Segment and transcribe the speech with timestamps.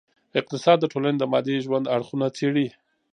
[0.39, 2.67] اقتصاد د ټولني د مادي ژوند اړخونه څېړي.